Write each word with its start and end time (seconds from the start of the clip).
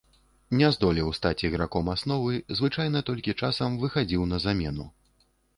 Не 0.59 0.69
здолеў 0.77 1.11
стаць 1.17 1.41
іграком 1.49 1.91
асновы, 1.95 2.33
звычайна 2.61 3.05
толькі 3.11 3.37
часам 3.45 3.79
выхадзіў 3.85 4.29
на 4.35 4.45
замену. 4.49 4.91